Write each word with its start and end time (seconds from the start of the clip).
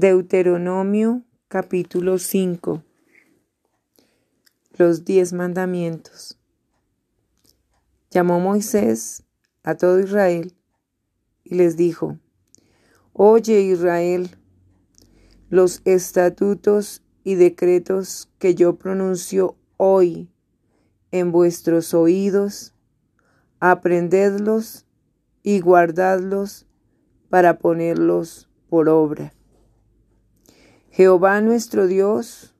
Deuteronomio 0.00 1.24
capítulo 1.48 2.18
5 2.18 2.84
Los 4.76 5.04
diez 5.04 5.32
mandamientos. 5.32 6.38
Llamó 8.08 8.38
Moisés 8.38 9.24
a 9.64 9.74
todo 9.74 9.98
Israel 9.98 10.54
y 11.42 11.56
les 11.56 11.76
dijo, 11.76 12.16
Oye 13.12 13.60
Israel, 13.62 14.36
los 15.50 15.82
estatutos 15.84 17.02
y 17.24 17.34
decretos 17.34 18.30
que 18.38 18.54
yo 18.54 18.76
pronuncio 18.76 19.56
hoy 19.78 20.30
en 21.10 21.32
vuestros 21.32 21.92
oídos, 21.92 22.72
aprendedlos 23.58 24.86
y 25.42 25.58
guardadlos 25.58 26.68
para 27.30 27.58
ponerlos 27.58 28.48
por 28.68 28.88
obra 28.88 29.32
Jehová 30.98 31.40
nuestro 31.40 31.86
Dios 31.86 32.56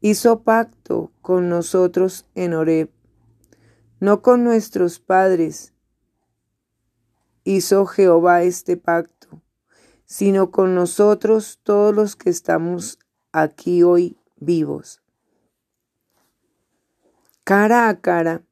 hizo 0.00 0.44
pacto 0.44 1.10
con 1.22 1.48
nosotros 1.48 2.24
en 2.36 2.54
Horeb, 2.54 2.88
no 3.98 4.22
con 4.22 4.44
nuestros 4.44 5.00
padres 5.00 5.74
hizo 7.42 7.84
Jehová 7.86 8.44
este 8.44 8.76
pacto, 8.76 9.42
sino 10.04 10.52
con 10.52 10.76
nosotros 10.76 11.58
todos 11.64 11.92
los 11.92 12.14
que 12.14 12.30
estamos 12.30 13.00
aquí 13.32 13.82
hoy 13.82 14.16
vivos. 14.36 15.02
Cara 17.42 17.88
a 17.88 18.00
cara 18.00 18.42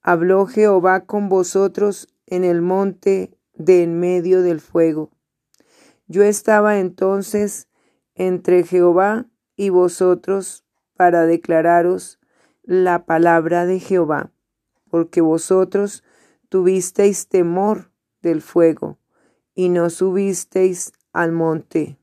habló 0.00 0.46
Jehová 0.46 1.04
con 1.04 1.28
vosotros 1.28 2.08
en 2.24 2.44
el 2.44 2.62
monte 2.62 3.36
de 3.52 3.82
en 3.82 4.00
medio 4.00 4.40
del 4.40 4.62
fuego. 4.62 5.10
Yo 6.08 6.22
estaba 6.22 6.78
entonces 6.78 7.66
entre 8.20 8.64
Jehová 8.64 9.24
y 9.56 9.70
vosotros 9.70 10.66
para 10.94 11.24
declararos 11.24 12.20
la 12.62 13.06
palabra 13.06 13.64
de 13.64 13.80
Jehová, 13.80 14.30
porque 14.90 15.22
vosotros 15.22 16.04
tuvisteis 16.50 17.28
temor 17.28 17.90
del 18.20 18.42
fuego 18.42 18.98
y 19.54 19.70
no 19.70 19.88
subisteis 19.88 20.92
al 21.14 21.32
monte. 21.32 21.96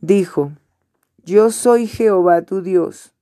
Dijo, 0.00 0.52
Yo 1.22 1.50
soy 1.50 1.86
Jehová 1.86 2.40
tu 2.40 2.62
Dios, 2.62 3.14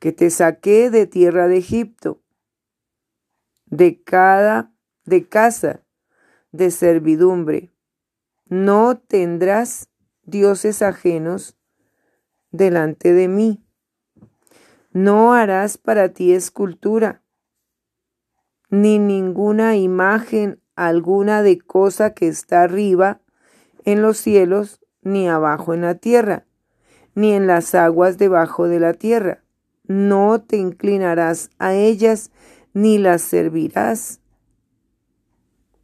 que 0.00 0.10
te 0.10 0.30
saqué 0.30 0.90
de 0.90 1.06
tierra 1.06 1.46
de 1.46 1.58
Egipto, 1.58 2.20
de 3.66 4.02
cada 4.02 4.72
de 5.04 5.28
casa 5.28 5.84
de 6.50 6.72
servidumbre 6.72 7.70
no 8.48 8.96
tendrás 8.96 9.90
dioses 10.24 10.80
ajenos 10.80 11.58
delante 12.50 13.12
de 13.12 13.28
mí. 13.28 13.62
No 14.92 15.34
harás 15.34 15.76
para 15.76 16.08
ti 16.10 16.32
escultura, 16.32 17.22
ni 18.70 18.98
ninguna 18.98 19.76
imagen 19.76 20.62
alguna 20.76 21.42
de 21.42 21.58
cosa 21.58 22.14
que 22.14 22.28
está 22.28 22.62
arriba 22.62 23.20
en 23.84 24.00
los 24.02 24.16
cielos, 24.16 24.80
ni 25.02 25.28
abajo 25.28 25.74
en 25.74 25.82
la 25.82 25.94
tierra, 25.96 26.46
ni 27.14 27.32
en 27.32 27.46
las 27.46 27.74
aguas 27.74 28.18
debajo 28.18 28.68
de 28.68 28.80
la 28.80 28.94
tierra. 28.94 29.42
No 29.84 30.40
te 30.40 30.56
inclinarás 30.56 31.50
a 31.58 31.74
ellas, 31.74 32.30
ni 32.72 32.98
las 32.98 33.22
servirás, 33.22 34.20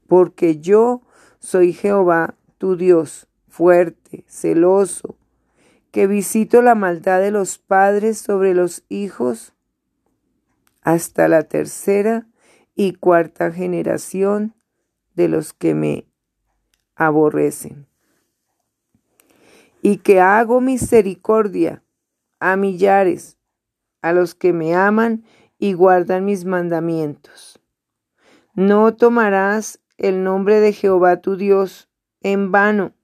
porque 0.07 0.59
yo 0.61 1.03
soy 1.41 1.73
Jehová 1.73 2.37
tu 2.65 2.77
Dios, 2.77 3.29
fuerte, 3.47 4.25
celoso, 4.27 5.19
que 5.91 6.07
visito 6.07 6.63
la 6.63 6.75
maldad 6.75 7.21
de 7.21 7.31
los 7.31 7.59
padres 7.59 8.17
sobre 8.17 8.55
los 8.55 8.85
hijos 8.89 9.53
hasta 10.81 11.29
la 11.29 11.43
tercera 11.43 12.27
y 12.75 12.95
cuarta 12.95 13.53
generación 13.53 14.55
de 15.15 15.29
los 15.29 15.53
que 15.53 15.75
me 15.75 16.07
aborrecen. 16.97 17.87
Y 19.83 19.99
que 19.99 20.23
hago 20.23 20.63
misericordia 20.63 21.83
a 22.41 22.57
millares, 22.57 23.37
a 24.01 24.15
los 24.15 24.35
que 24.35 24.55
me 24.55 24.75
aman 24.75 25.23
y 25.59 25.75
guardan 25.75 26.25
mis 26.25 26.47
mandamientos. 26.47 27.61
No 28.55 28.95
tomarás 28.95 29.81
el 29.99 30.25
nombre 30.25 30.61
de 30.61 30.73
Jehová 30.73 31.21
tu 31.21 31.37
Dios 31.37 31.91
en 32.25 32.51
vano, 32.51 32.95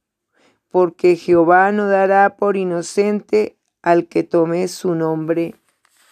porque 0.71 1.15
Jehová 1.15 1.73
no 1.73 1.87
dará 1.87 2.37
por 2.37 2.57
inocente 2.57 3.59
al 3.83 4.09
que 4.09 4.23
tome 4.25 4.67
su 4.67 4.95
nombre 4.95 5.55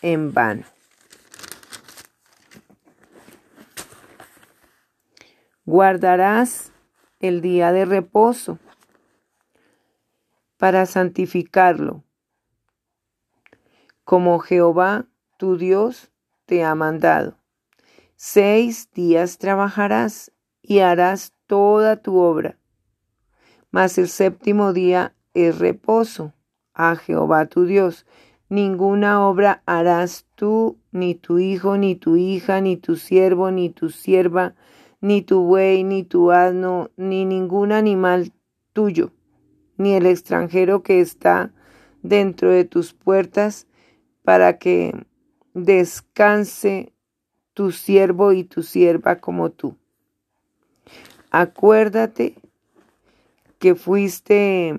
en 0.03 0.35
vano. 0.35 0.65
Guardarás 5.65 6.71
el 7.19 7.41
día 7.41 7.73
de 7.73 7.87
reposo 7.87 8.59
para 10.59 10.85
santificarlo, 10.85 12.05
como 14.05 14.39
Jehová 14.39 15.07
tu 15.39 15.57
Dios 15.57 16.11
te 16.45 16.63
ha 16.63 16.75
mandado. 16.75 17.39
Seis 18.17 18.91
días 18.93 19.39
trabajarás 19.39 20.31
y 20.61 20.81
harás 20.81 21.33
toda 21.47 22.03
tu 22.03 22.19
obra 22.19 22.59
mas 23.78 23.97
el 23.97 24.09
séptimo 24.09 24.72
día 24.72 25.15
es 25.34 25.61
reposo 25.61 26.33
a 26.75 26.97
Jehová 26.97 27.47
tu 27.47 27.65
Dios. 27.65 28.06
Ninguna 28.49 29.25
obra 29.25 29.62
harás 29.66 30.27
tú, 30.34 30.78
ni 30.91 31.15
tu 31.15 31.39
hijo, 31.39 31.77
ni 31.77 31.94
tu 31.94 32.17
hija, 32.17 32.61
ni 32.61 32.77
tu 32.77 32.97
siervo, 32.97 33.53
ni 33.53 33.71
tu 33.71 33.91
sierva, 33.91 34.56
ni 35.00 35.22
tu 35.22 35.44
buey, 35.44 35.84
ni 35.84 36.03
tu 36.03 36.33
asno, 36.33 36.91
ni 36.97 37.25
ningún 37.25 37.71
animal 37.71 38.33
tuyo, 38.72 39.12
ni 39.77 39.94
el 39.94 40.06
extranjero 40.06 40.83
que 40.83 41.00
está 41.00 41.53
dentro 42.03 42.50
de 42.50 42.65
tus 42.65 42.94
puertas, 42.94 43.69
para 44.25 44.59
que 44.59 44.93
descanse 45.55 46.93
tu 47.55 47.71
siervo 47.71 48.33
y 48.33 48.43
tu 48.43 48.65
sierva 48.65 49.21
como 49.21 49.50
tú. 49.50 49.77
Acuérdate 51.31 52.34
que 53.59 53.75
fuiste 53.75 54.77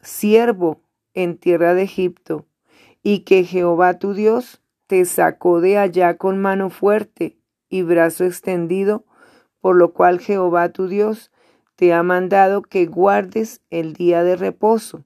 siervo 0.00 0.82
en 1.14 1.36
tierra 1.36 1.74
de 1.74 1.82
Egipto, 1.82 2.46
y 3.02 3.20
que 3.20 3.44
Jehová 3.44 3.98
tu 3.98 4.14
Dios 4.14 4.62
te 4.86 5.04
sacó 5.04 5.60
de 5.60 5.78
allá 5.78 6.16
con 6.16 6.40
mano 6.40 6.70
fuerte 6.70 7.38
y 7.68 7.82
brazo 7.82 8.24
extendido, 8.24 9.04
por 9.60 9.76
lo 9.76 9.92
cual 9.92 10.20
Jehová 10.20 10.70
tu 10.70 10.88
Dios 10.88 11.30
te 11.76 11.92
ha 11.92 12.02
mandado 12.02 12.62
que 12.62 12.86
guardes 12.86 13.60
el 13.70 13.92
día 13.92 14.24
de 14.24 14.36
reposo. 14.36 15.04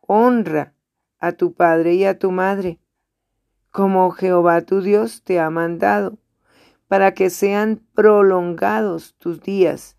Honra 0.00 0.74
a 1.18 1.32
tu 1.32 1.54
padre 1.54 1.94
y 1.94 2.04
a 2.04 2.18
tu 2.18 2.30
madre, 2.30 2.78
como 3.70 4.10
Jehová 4.10 4.62
tu 4.62 4.80
Dios 4.80 5.22
te 5.22 5.40
ha 5.40 5.50
mandado, 5.50 6.18
para 6.88 7.14
que 7.14 7.30
sean 7.30 7.80
prolongados 7.94 9.14
tus 9.18 9.40
días 9.40 9.93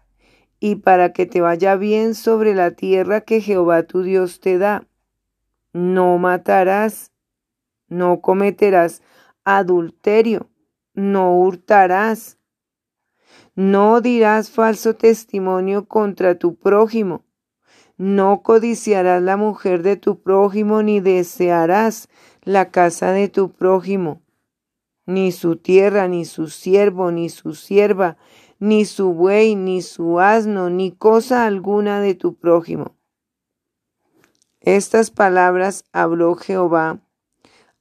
y 0.67 0.77
para 0.77 1.13
que 1.13 1.27
te 1.27 1.41
vaya 1.41 1.75
bien 1.75 2.15
sobre 2.15 2.55
la 2.55 2.71
tierra 2.71 3.21
que 3.21 3.39
Jehová 3.39 3.83
tu 3.83 4.01
Dios 4.01 4.39
te 4.39 4.57
da. 4.57 4.87
No 5.73 6.17
matarás, 6.17 7.11
no 7.87 8.19
cometerás 8.19 9.03
adulterio, 9.43 10.49
no 10.95 11.37
hurtarás, 11.37 12.39
no 13.53 14.01
dirás 14.01 14.49
falso 14.49 14.95
testimonio 14.95 15.87
contra 15.87 16.33
tu 16.33 16.55
prójimo, 16.55 17.25
no 17.97 18.41
codiciarás 18.41 19.21
la 19.21 19.37
mujer 19.37 19.83
de 19.83 19.97
tu 19.97 20.23
prójimo, 20.23 20.81
ni 20.81 20.99
desearás 20.99 22.09
la 22.41 22.71
casa 22.71 23.11
de 23.11 23.29
tu 23.29 23.51
prójimo, 23.51 24.23
ni 25.05 25.31
su 25.31 25.57
tierra, 25.57 26.07
ni 26.07 26.25
su 26.25 26.47
siervo, 26.47 27.11
ni 27.11 27.29
su 27.29 27.53
sierva, 27.53 28.17
ni 28.65 28.85
su 28.85 29.13
buey, 29.13 29.55
ni 29.55 29.83
su 29.83 30.19
asno, 30.19 30.71
ni 30.71 30.91
cosa 30.91 31.45
alguna 31.45 32.01
de 32.01 32.15
tu 32.15 32.33
prójimo. 32.33 32.95
Estas 34.59 35.11
palabras 35.11 35.83
habló 35.93 36.33
Jehová 36.33 36.99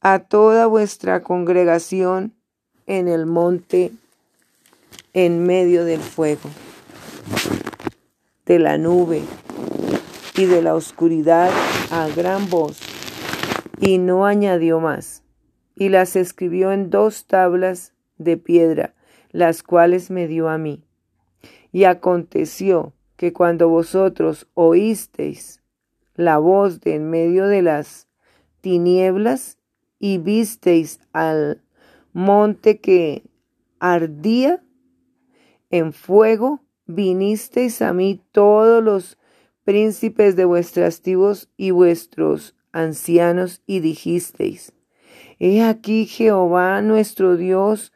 a 0.03 0.19
toda 0.19 0.67
vuestra 0.67 1.23
congregación 1.23 2.35
en 2.87 3.09
el 3.09 3.25
monte 3.25 3.93
en 5.15 5.45
medio 5.45 5.87
del 5.87 6.01
fuego, 6.01 6.51
de 8.45 8.59
la 8.59 8.77
nube 8.77 9.23
y 10.37 10.45
de 10.45 10.61
la 10.61 10.75
oscuridad 10.75 11.51
a 11.93 12.09
gran 12.09 12.51
voz, 12.51 12.79
y 13.81 13.97
no 13.97 14.27
añadió 14.27 14.81
más, 14.81 15.23
y 15.77 15.89
las 15.89 16.15
escribió 16.15 16.73
en 16.73 16.91
dos 16.91 17.25
tablas 17.25 17.95
de 18.19 18.37
piedra 18.37 18.95
las 19.35 19.65
cuales 19.65 20.13
me 20.13 20.29
dio 20.29 20.49
a 20.49 20.59
mí. 20.59 20.85
Y 21.73 21.85
aconteció 21.85 22.93
que 23.17 23.33
cuando 23.33 23.69
vosotros 23.69 24.47
oísteis 24.55 25.61
la 26.15 26.39
voz 26.39 26.81
de 26.81 26.95
en 26.95 27.11
medio 27.11 27.49
de 27.49 27.61
las 27.61 28.07
tinieblas 28.61 29.59
y 29.99 30.19
visteis 30.19 31.01
al 31.13 31.65
monte 32.13 32.81
que 32.81 33.25
ardía 33.81 34.63
en 35.69 35.93
fuego, 35.93 36.61
vinisteis 36.87 37.83
a 37.83 37.93
mí 37.93 38.23
todos 38.31 38.85
los 38.85 39.19
príncipes 39.65 40.37
de 40.37 40.45
vuestras 40.45 41.03
tribus 41.03 41.49
y 41.57 41.73
vuestros 41.73 42.55
ancianos 42.71 43.63
y 43.67 43.81
dijisteis, 43.81 44.73
He 45.41 45.61
aquí 45.61 46.07
Jehová 46.07 46.81
nuestro 46.83 47.37
Dios 47.37 47.93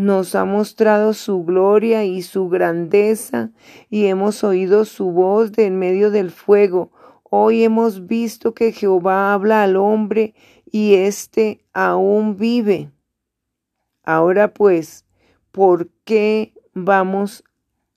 nos 0.00 0.34
ha 0.34 0.46
mostrado 0.46 1.12
su 1.12 1.44
gloria 1.44 2.06
y 2.06 2.22
su 2.22 2.48
grandeza, 2.48 3.50
y 3.90 4.06
hemos 4.06 4.42
oído 4.42 4.86
su 4.86 5.10
voz 5.10 5.52
de 5.52 5.66
en 5.66 5.78
medio 5.78 6.10
del 6.10 6.30
fuego. 6.30 6.90
Hoy 7.22 7.64
hemos 7.64 8.06
visto 8.06 8.54
que 8.54 8.72
Jehová 8.72 9.34
habla 9.34 9.62
al 9.62 9.76
hombre 9.76 10.34
y 10.64 10.94
éste 10.94 11.66
aún 11.74 12.38
vive. 12.38 12.90
Ahora 14.02 14.54
pues, 14.54 15.04
¿por 15.50 15.90
qué 16.04 16.54
vamos 16.72 17.44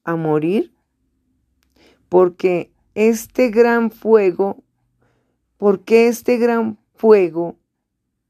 a 0.03 0.17
morir? 0.17 0.73
Porque 2.09 2.73
este 2.95 3.47
gran 3.47 3.91
fuego, 3.91 4.61
porque 5.55 6.09
este 6.09 6.38
gran 6.38 6.77
fuego 6.95 7.55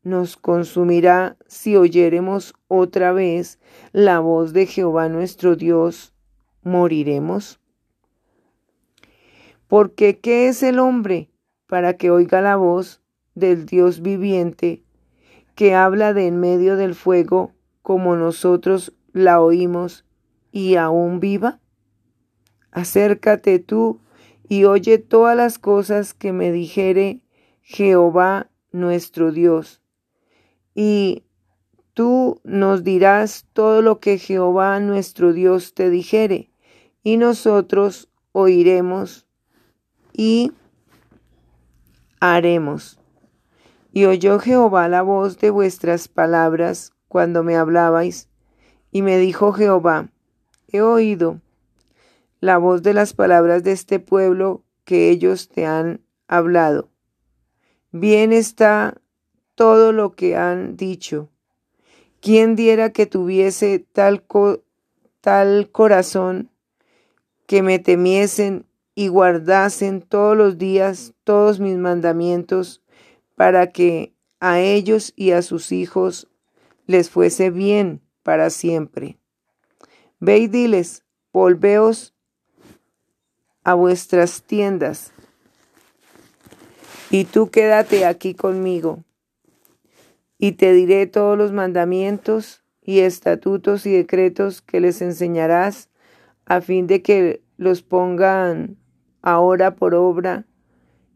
nos 0.03 0.35
consumirá 0.35 1.38
si 1.47 1.77
oyéremos 1.77 2.53
otra 2.67 3.13
vez 3.13 3.59
la 3.94 4.19
voz 4.19 4.51
de 4.51 4.65
Jehová 4.65 5.07
nuestro 5.07 5.55
Dios, 5.55 6.13
moriremos. 6.61 7.59
Porque 9.67 10.19
¿qué 10.19 10.50
es 10.50 10.61
el 10.61 10.79
hombre 10.79 11.29
para 11.67 11.95
que 11.95 12.11
oiga 12.11 12.41
la 12.41 12.57
voz 12.57 13.01
del 13.33 13.65
Dios 13.65 14.01
viviente 14.01 14.83
que 15.55 15.73
habla 15.73 16.13
de 16.13 16.27
en 16.27 16.39
medio 16.39 16.75
del 16.75 16.95
fuego 16.95 17.53
como 17.81 18.15
nosotros 18.15 18.94
la 19.13 19.41
oímos 19.41 20.06
y 20.51 20.75
aún 20.75 21.21
viva? 21.21 21.59
Acércate 22.71 23.59
tú 23.59 24.01
y 24.49 24.65
oye 24.65 24.97
todas 24.97 25.38
las 25.38 25.59
cosas 25.59 26.13
que 26.13 26.33
me 26.33 26.51
dijere 26.51 27.21
Jehová 27.61 28.49
nuestro 28.71 29.31
Dios 29.31 29.82
y 30.75 31.23
tú 31.93 32.41
nos 32.43 32.83
dirás 32.83 33.45
todo 33.53 33.81
lo 33.81 33.99
que 33.99 34.17
Jehová 34.17 34.79
nuestro 34.79 35.33
Dios 35.33 35.73
te 35.73 35.89
dijere, 35.89 36.51
y 37.03 37.17
nosotros 37.17 38.09
oiremos 38.31 39.27
y 40.13 40.51
haremos. 42.19 42.99
Y 43.91 44.05
oyó 44.05 44.39
Jehová 44.39 44.87
la 44.87 45.01
voz 45.01 45.37
de 45.37 45.49
vuestras 45.49 46.07
palabras 46.07 46.93
cuando 47.07 47.43
me 47.43 47.55
hablabais, 47.55 48.29
y 48.91 49.01
me 49.01 49.17
dijo 49.17 49.53
Jehová, 49.53 50.09
he 50.67 50.81
oído 50.81 51.41
la 52.39 52.57
voz 52.57 52.81
de 52.81 52.93
las 52.93 53.13
palabras 53.13 53.63
de 53.63 53.71
este 53.71 53.99
pueblo 53.99 54.63
que 54.83 55.09
ellos 55.09 55.47
te 55.47 55.65
han 55.65 56.01
hablado. 56.27 56.89
Bien 57.91 58.33
está 58.33 58.99
todo 59.55 59.91
lo 59.91 60.15
que 60.15 60.35
han 60.35 60.77
dicho. 60.77 61.29
¿Quién 62.21 62.55
diera 62.55 62.91
que 62.91 63.05
tuviese 63.05 63.79
tal, 63.79 64.23
tal 65.21 65.69
corazón 65.71 66.50
que 67.45 67.61
me 67.61 67.79
temiesen 67.79 68.65
y 68.95 69.07
guardasen 69.07 70.01
todos 70.01 70.38
los 70.38 70.57
días 70.57 71.13
todos 71.23 71.59
mis 71.59 71.77
mandamientos 71.77 72.81
para 73.35 73.71
que 73.71 74.13
a 74.39 74.59
ellos 74.59 75.13
y 75.15 75.31
a 75.31 75.41
sus 75.41 75.71
hijos 75.71 76.27
les 76.85 77.09
fuese 77.09 77.49
bien 77.49 78.01
para 78.23 78.49
siempre? 78.49 79.17
Ve 80.19 80.38
y 80.38 80.47
diles, 80.47 81.03
volveos 81.33 82.13
a 83.65 83.73
vuestras 83.73 84.44
tiendas, 84.44 85.13
y 87.09 87.25
tú 87.25 87.49
quédate 87.49 88.06
aquí 88.06 88.33
conmigo 88.33 89.03
y 90.44 90.51
te 90.51 90.74
diré 90.74 91.07
todos 91.07 91.38
los 91.38 91.54
mandamientos 91.54 92.66
y 92.81 93.00
estatutos 93.00 93.86
y 93.86 93.94
decretos 93.94 94.62
que 94.62 94.81
les 94.81 95.01
enseñarás, 95.01 95.90
a 96.44 96.60
fin 96.60 96.86
de 96.86 97.01
que 97.01 97.42
los 97.56 97.81
pongan 97.81 98.75
ahora 99.22 99.78
por 99.78 99.95
obra 99.95 100.45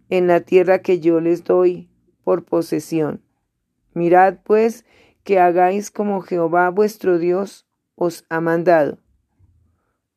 en 0.07 0.27
la 0.27 0.39
tierra 0.39 0.79
que 0.79 1.01
yo 1.01 1.19
les 1.19 1.43
doy 1.43 1.89
por 2.23 2.45
posesión. 2.45 3.21
Mirad 3.93 4.37
pues 4.45 4.85
que 5.25 5.41
hagáis 5.41 5.91
como 5.91 6.21
Jehová 6.21 6.69
vuestro 6.69 7.19
Dios 7.19 7.67
os 7.95 8.23
ha 8.29 8.39
mandado. 8.39 8.97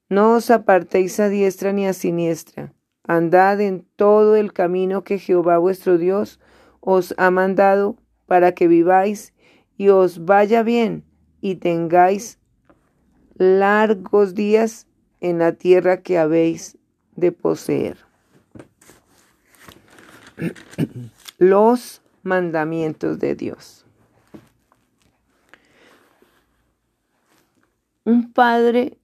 No 0.08 0.34
os 0.36 0.52
apartéis 0.52 1.18
a 1.18 1.28
diestra 1.28 1.72
ni 1.72 1.84
a 1.84 1.94
siniestra, 1.94 2.74
andad 3.02 3.60
en 3.60 3.84
todo 3.96 4.36
el 4.36 4.52
camino 4.52 5.02
que 5.02 5.18
Jehová 5.18 5.58
vuestro 5.58 5.98
Dios 5.98 6.38
os 6.78 7.12
ha 7.18 7.32
mandado 7.32 7.96
para 8.30 8.52
que 8.52 8.68
viváis 8.68 9.34
y 9.76 9.88
os 9.88 10.24
vaya 10.24 10.62
bien 10.62 11.02
y 11.40 11.56
tengáis 11.56 12.38
largos 13.34 14.36
días 14.36 14.86
en 15.20 15.40
la 15.40 15.54
tierra 15.54 16.02
que 16.02 16.16
habéis 16.16 16.78
de 17.16 17.32
poseer. 17.32 17.98
Los 21.38 22.02
mandamientos 22.22 23.18
de 23.18 23.34
Dios. 23.34 23.84
Un 28.04 28.32
padre 28.32 28.96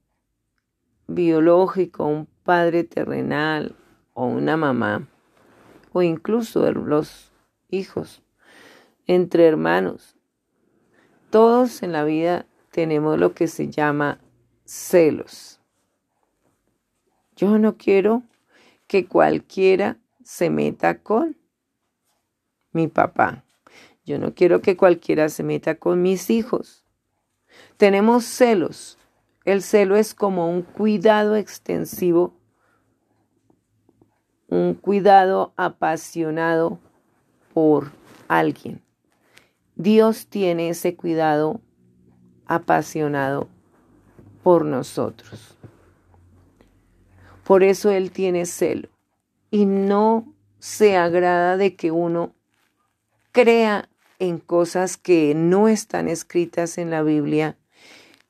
biológico, 1.07 2.05
un 2.05 2.29
padre 2.45 2.85
terrenal 2.85 3.75
o 4.13 4.25
una 4.25 4.55
mamá 4.55 5.05
o 5.91 6.01
incluso 6.01 6.71
los 6.71 7.33
hijos 7.69 8.21
entre 9.07 9.47
hermanos. 9.47 10.15
Todos 11.29 11.81
en 11.83 11.91
la 11.91 12.03
vida 12.03 12.45
tenemos 12.71 13.17
lo 13.17 13.33
que 13.33 13.47
se 13.47 13.69
llama 13.69 14.19
celos. 14.65 15.59
Yo 17.35 17.57
no 17.57 17.77
quiero 17.77 18.23
que 18.87 19.07
cualquiera 19.07 19.97
se 20.23 20.49
meta 20.49 21.01
con 21.01 21.37
mi 22.71 22.87
papá. 22.87 23.43
Yo 24.05 24.19
no 24.19 24.33
quiero 24.33 24.61
que 24.61 24.77
cualquiera 24.77 25.29
se 25.29 25.43
meta 25.43 25.75
con 25.75 26.01
mis 26.01 26.29
hijos. 26.29 26.85
Tenemos 27.77 28.25
celos. 28.25 28.97
El 29.43 29.61
celo 29.61 29.95
es 29.95 30.13
como 30.13 30.49
un 30.49 30.61
cuidado 30.61 31.35
extensivo, 31.35 32.33
un 34.47 34.73
cuidado 34.73 35.53
apasionado 35.55 36.79
por 37.53 37.91
alguien. 38.27 38.86
Dios 39.79 40.25
tiene 40.25 40.69
ese 40.69 40.95
cuidado 40.95 41.61
apasionado 42.47 43.47
por 44.41 44.65
nosotros. 44.65 45.55
Por 47.43 47.61
eso 47.61 47.91
Él 47.91 48.09
tiene 48.09 48.47
celo 48.47 48.89
y 49.51 49.67
no 49.67 50.33
se 50.57 50.97
agrada 50.97 51.57
de 51.57 51.75
que 51.75 51.91
uno 51.91 52.33
crea 53.31 53.87
en 54.17 54.39
cosas 54.39 54.97
que 54.97 55.35
no 55.35 55.67
están 55.67 56.07
escritas 56.07 56.79
en 56.79 56.89
la 56.89 57.03
Biblia, 57.03 57.55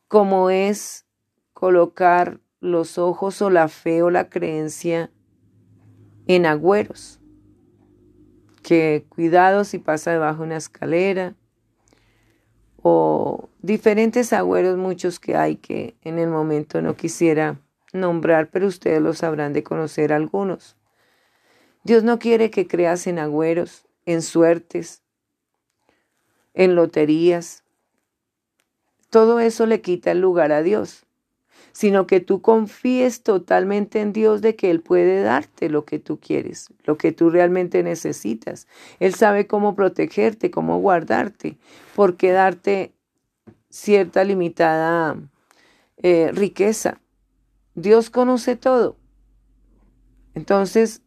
como 0.09 0.49
es 0.49 1.05
colocar 1.53 2.41
los 2.59 2.97
ojos 2.97 3.41
o 3.41 3.49
la 3.49 3.69
fe 3.69 4.03
o 4.03 4.09
la 4.09 4.29
creencia 4.29 5.11
en 6.27 6.45
agüeros 6.45 7.16
que 8.67 9.05
cuidado 9.07 9.63
si 9.63 9.79
pasa 9.79 10.11
debajo 10.11 10.39
de 10.41 10.47
una 10.47 10.57
escalera 10.57 11.35
o 12.81 13.47
diferentes 13.61 14.33
agüeros 14.33 14.75
muchos 14.75 15.21
que 15.21 15.37
hay 15.37 15.55
que 15.55 15.95
en 16.01 16.19
el 16.19 16.27
momento 16.27 16.81
no 16.81 16.97
quisiera 16.97 17.61
nombrar, 17.93 18.49
pero 18.49 18.67
ustedes 18.67 19.01
los 19.01 19.19
sabrán 19.19 19.53
de 19.53 19.63
conocer 19.63 20.11
algunos. 20.11 20.75
Dios 21.85 22.03
no 22.03 22.19
quiere 22.19 22.51
que 22.51 22.67
creas 22.67 23.07
en 23.07 23.19
agüeros, 23.19 23.85
en 24.05 24.21
suertes, 24.21 25.01
en 26.53 26.75
loterías. 26.75 27.63
Todo 29.09 29.39
eso 29.39 29.65
le 29.65 29.79
quita 29.79 30.11
el 30.11 30.19
lugar 30.19 30.51
a 30.51 30.61
Dios 30.61 31.06
sino 31.77 32.07
que 32.07 32.21
tú 32.21 32.41
confíes 32.41 33.21
totalmente 33.21 34.01
en 34.01 34.11
Dios 34.11 34.41
de 34.41 34.55
que 34.55 34.71
Él 34.71 34.81
puede 34.81 35.21
darte 35.21 35.69
lo 35.69 35.85
que 35.85 35.99
tú 35.99 36.19
quieres, 36.19 36.73
lo 36.85 36.97
que 36.97 37.11
tú 37.11 37.29
realmente 37.29 37.83
necesitas. 37.83 38.65
Él 38.99 39.13
sabe 39.13 39.45
cómo 39.45 39.75
protegerte, 39.75 40.49
cómo 40.49 40.79
guardarte, 40.79 41.59
por 41.95 42.17
qué 42.17 42.31
darte 42.31 42.95
cierta 43.69 44.23
limitada 44.23 45.17
eh, 45.97 46.31
riqueza. 46.33 46.99
Dios 47.75 48.09
conoce 48.09 48.55
todo, 48.55 48.97
Entonces, 50.33 51.03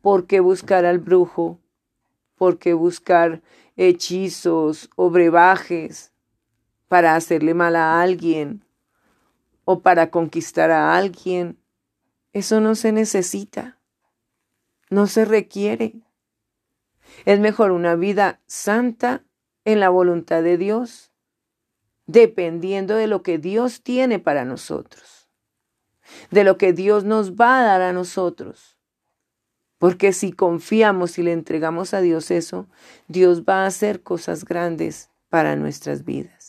¿por 0.00 0.26
qué 0.26 0.40
buscar 0.40 0.86
al 0.86 0.98
brujo? 0.98 1.58
¿Por 2.36 2.58
qué 2.58 2.72
buscar 2.72 3.42
hechizos 3.76 4.88
o 4.96 5.10
brebajes 5.10 6.10
para 6.88 7.16
hacerle 7.16 7.52
mal 7.52 7.76
a 7.76 8.00
alguien 8.00 8.64
o 9.70 9.82
para 9.82 10.10
conquistar 10.10 10.72
a 10.72 10.96
alguien? 10.96 11.56
Eso 12.32 12.60
no 12.60 12.74
se 12.74 12.90
necesita, 12.90 13.78
no 14.90 15.06
se 15.06 15.24
requiere. 15.24 15.94
Es 17.24 17.38
mejor 17.38 17.70
una 17.70 17.94
vida 17.94 18.40
santa 18.46 19.22
en 19.64 19.78
la 19.78 19.88
voluntad 19.88 20.42
de 20.42 20.58
Dios, 20.58 21.12
dependiendo 22.06 22.96
de 22.96 23.06
lo 23.06 23.22
que 23.22 23.38
Dios 23.38 23.82
tiene 23.82 24.18
para 24.18 24.44
nosotros, 24.44 25.28
de 26.32 26.42
lo 26.42 26.58
que 26.58 26.72
Dios 26.72 27.04
nos 27.04 27.34
va 27.34 27.60
a 27.60 27.64
dar 27.64 27.82
a 27.82 27.92
nosotros. 27.92 28.76
Porque 29.78 30.12
si 30.12 30.32
confiamos 30.32 31.16
y 31.16 31.22
le 31.22 31.32
entregamos 31.32 31.94
a 31.94 32.00
Dios 32.00 32.32
eso, 32.32 32.66
Dios 33.06 33.44
va 33.44 33.62
a 33.62 33.66
hacer 33.66 34.02
cosas 34.02 34.44
grandes 34.44 35.10
para 35.28 35.54
nuestras 35.54 36.04
vidas. 36.04 36.39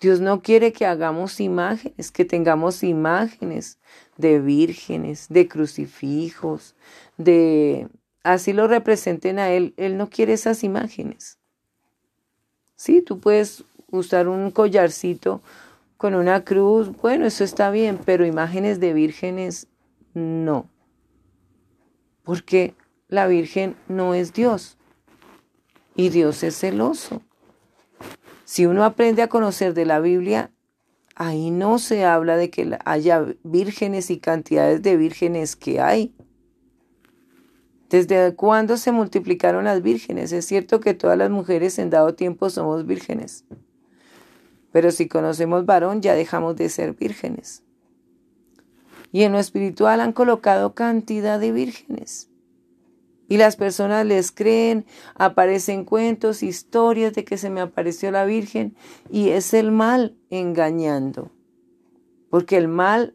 Dios 0.00 0.20
no 0.20 0.42
quiere 0.42 0.72
que 0.72 0.86
hagamos 0.86 1.40
imágenes, 1.40 2.10
que 2.10 2.24
tengamos 2.24 2.82
imágenes 2.82 3.78
de 4.16 4.40
vírgenes, 4.40 5.26
de 5.28 5.48
crucifijos, 5.48 6.74
de 7.16 7.88
así 8.22 8.52
lo 8.52 8.68
representen 8.68 9.38
a 9.38 9.50
Él. 9.50 9.74
Él 9.76 9.96
no 9.96 10.08
quiere 10.10 10.32
esas 10.32 10.64
imágenes. 10.64 11.38
Sí, 12.76 13.02
tú 13.02 13.20
puedes 13.20 13.64
usar 13.90 14.28
un 14.28 14.50
collarcito 14.50 15.40
con 15.96 16.14
una 16.14 16.44
cruz, 16.44 16.90
bueno, 17.00 17.26
eso 17.26 17.42
está 17.42 17.70
bien, 17.70 17.98
pero 18.04 18.26
imágenes 18.26 18.80
de 18.80 18.92
vírgenes 18.92 19.66
no. 20.12 20.68
Porque 22.22 22.74
la 23.08 23.26
Virgen 23.26 23.76
no 23.88 24.14
es 24.14 24.32
Dios 24.32 24.76
y 25.94 26.10
Dios 26.10 26.42
es 26.42 26.58
celoso. 26.58 27.22
Si 28.46 28.64
uno 28.64 28.84
aprende 28.84 29.22
a 29.22 29.28
conocer 29.28 29.74
de 29.74 29.84
la 29.84 29.98
Biblia, 29.98 30.52
ahí 31.16 31.50
no 31.50 31.80
se 31.80 32.04
habla 32.04 32.36
de 32.36 32.48
que 32.48 32.78
haya 32.84 33.26
vírgenes 33.42 34.08
y 34.08 34.20
cantidades 34.20 34.82
de 34.82 34.96
vírgenes 34.96 35.56
que 35.56 35.80
hay. 35.80 36.14
¿Desde 37.90 38.36
cuándo 38.36 38.76
se 38.76 38.92
multiplicaron 38.92 39.64
las 39.64 39.82
vírgenes? 39.82 40.30
Es 40.30 40.46
cierto 40.46 40.78
que 40.78 40.94
todas 40.94 41.18
las 41.18 41.28
mujeres 41.28 41.76
en 41.80 41.90
dado 41.90 42.14
tiempo 42.14 42.48
somos 42.48 42.86
vírgenes. 42.86 43.44
Pero 44.70 44.92
si 44.92 45.08
conocemos 45.08 45.66
varón 45.66 46.00
ya 46.00 46.14
dejamos 46.14 46.54
de 46.54 46.68
ser 46.68 46.94
vírgenes. 46.94 47.64
Y 49.10 49.24
en 49.24 49.32
lo 49.32 49.40
espiritual 49.40 50.00
han 50.00 50.12
colocado 50.12 50.72
cantidad 50.72 51.40
de 51.40 51.50
vírgenes. 51.50 52.30
Y 53.28 53.38
las 53.38 53.56
personas 53.56 54.06
les 54.06 54.30
creen, 54.30 54.86
aparecen 55.14 55.84
cuentos, 55.84 56.42
historias 56.42 57.12
de 57.14 57.24
que 57.24 57.38
se 57.38 57.50
me 57.50 57.60
apareció 57.60 58.10
la 58.10 58.24
Virgen 58.24 58.76
y 59.10 59.30
es 59.30 59.52
el 59.52 59.72
mal 59.72 60.16
engañando. 60.30 61.30
Porque 62.30 62.56
el 62.56 62.68
mal, 62.68 63.14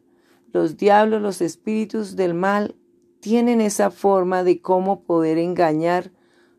los 0.51 0.77
diablos, 0.77 1.21
los 1.21 1.41
espíritus 1.41 2.15
del 2.15 2.33
mal 2.33 2.75
tienen 3.21 3.61
esa 3.61 3.91
forma 3.91 4.43
de 4.43 4.61
cómo 4.61 5.03
poder 5.03 5.37
engañar 5.37 6.11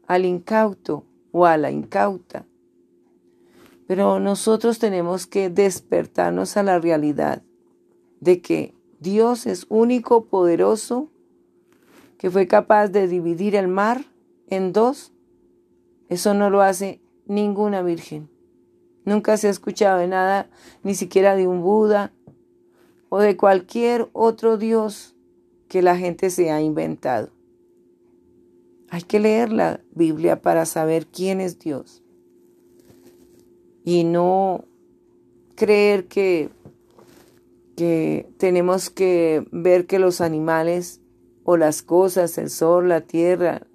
al 0.06 0.24
incauto 0.24 1.04
o 1.30 1.44
a 1.44 1.56
la 1.58 1.70
incauta. 1.70 2.46
Pero 3.86 4.20
nosotros 4.20 4.78
tenemos 4.78 5.26
que 5.26 5.50
despertarnos 5.50 6.56
a 6.56 6.62
la 6.62 6.78
realidad 6.78 7.42
de 8.20 8.40
que 8.40 8.74
Dios 9.00 9.46
es 9.46 9.66
único, 9.68 10.26
poderoso, 10.26 11.10
que 12.22 12.30
fue 12.30 12.46
capaz 12.46 12.86
de 12.86 13.08
dividir 13.08 13.56
el 13.56 13.66
mar 13.66 14.04
en 14.46 14.72
dos. 14.72 15.12
Eso 16.08 16.34
no 16.34 16.50
lo 16.50 16.62
hace 16.62 17.00
ninguna 17.26 17.82
virgen. 17.82 18.30
Nunca 19.04 19.36
se 19.36 19.48
ha 19.48 19.50
escuchado 19.50 19.98
de 19.98 20.06
nada, 20.06 20.48
ni 20.84 20.94
siquiera 20.94 21.34
de 21.34 21.48
un 21.48 21.62
Buda 21.62 22.12
o 23.08 23.18
de 23.18 23.36
cualquier 23.36 24.08
otro 24.12 24.56
Dios 24.56 25.16
que 25.66 25.82
la 25.82 25.96
gente 25.96 26.30
se 26.30 26.52
ha 26.52 26.60
inventado. 26.60 27.30
Hay 28.88 29.02
que 29.02 29.18
leer 29.18 29.50
la 29.50 29.80
Biblia 29.92 30.40
para 30.40 30.64
saber 30.64 31.08
quién 31.08 31.40
es 31.40 31.58
Dios 31.58 32.04
y 33.84 34.04
no 34.04 34.64
creer 35.56 36.06
que, 36.06 36.50
que 37.74 38.28
tenemos 38.38 38.90
que 38.90 39.44
ver 39.50 39.86
que 39.88 39.98
los 39.98 40.20
animales 40.20 41.01
o 41.44 41.56
las 41.56 41.82
cosas, 41.82 42.38
el 42.38 42.50
sol, 42.50 42.88
la 42.88 43.00
tierra, 43.02 43.66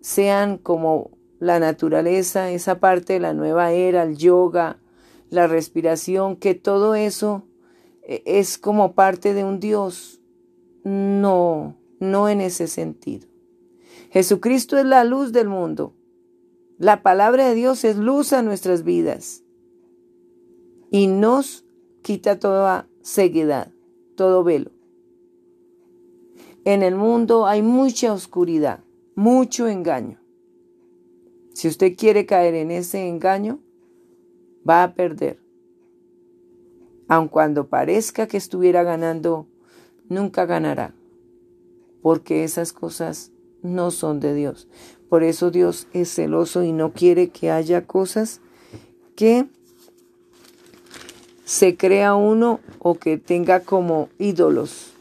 sean 0.00 0.58
como 0.58 1.10
la 1.40 1.58
naturaleza, 1.58 2.50
esa 2.50 2.80
parte 2.80 3.14
de 3.14 3.20
la 3.20 3.34
nueva 3.34 3.72
era, 3.72 4.02
el 4.02 4.16
yoga, 4.16 4.78
la 5.30 5.46
respiración, 5.46 6.36
que 6.36 6.54
todo 6.54 6.94
eso 6.94 7.44
eh, 8.02 8.22
es 8.24 8.58
como 8.58 8.94
parte 8.94 9.34
de 9.34 9.44
un 9.44 9.60
Dios 9.60 10.20
no, 10.84 11.76
no 12.00 12.28
en 12.28 12.40
ese 12.40 12.66
sentido. 12.66 13.28
Jesucristo 14.10 14.78
es 14.78 14.86
la 14.86 15.04
luz 15.04 15.32
del 15.32 15.48
mundo. 15.48 15.94
La 16.78 17.02
palabra 17.02 17.48
de 17.48 17.54
Dios 17.54 17.84
es 17.84 17.96
luz 17.96 18.32
a 18.32 18.42
nuestras 18.42 18.84
vidas 18.84 19.42
y 20.90 21.08
nos 21.08 21.64
quita 22.02 22.38
toda 22.38 22.88
ceguedad, 23.02 23.72
todo 24.16 24.44
velo. 24.44 24.70
En 26.68 26.82
el 26.82 26.96
mundo 26.96 27.46
hay 27.46 27.62
mucha 27.62 28.12
oscuridad, 28.12 28.80
mucho 29.14 29.68
engaño. 29.68 30.20
Si 31.54 31.66
usted 31.66 31.96
quiere 31.96 32.26
caer 32.26 32.52
en 32.52 32.70
ese 32.70 33.08
engaño, 33.08 33.60
va 34.68 34.82
a 34.82 34.92
perder. 34.92 35.40
Aun 37.08 37.28
cuando 37.28 37.68
parezca 37.68 38.26
que 38.28 38.36
estuviera 38.36 38.82
ganando 38.82 39.46
nunca 40.10 40.44
ganará, 40.44 40.94
porque 42.02 42.44
esas 42.44 42.74
cosas 42.74 43.32
no 43.62 43.90
son 43.90 44.20
de 44.20 44.34
Dios. 44.34 44.68
Por 45.08 45.22
eso 45.22 45.50
Dios 45.50 45.86
es 45.94 46.14
celoso 46.14 46.64
y 46.64 46.72
no 46.72 46.92
quiere 46.92 47.30
que 47.30 47.50
haya 47.50 47.86
cosas 47.86 48.42
que 49.16 49.46
se 51.46 51.78
crea 51.78 52.14
uno 52.14 52.60
o 52.78 52.96
que 52.96 53.16
tenga 53.16 53.60
como 53.60 54.10
ídolos, 54.18 54.97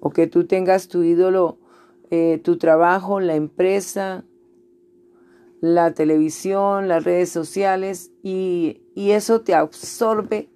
o 0.00 0.10
que 0.10 0.26
tú 0.26 0.46
tengas 0.46 0.88
tu 0.88 1.02
ídolo, 1.02 1.58
eh, 2.10 2.40
tu 2.42 2.58
trabajo, 2.58 3.20
la 3.20 3.34
empresa, 3.34 4.24
la 5.60 5.92
televisión, 5.92 6.88
las 6.88 7.04
redes 7.04 7.30
sociales, 7.30 8.12
y, 8.22 8.82
y 8.94 9.10
eso 9.10 9.40
te 9.40 9.54
absorbe 9.54 10.50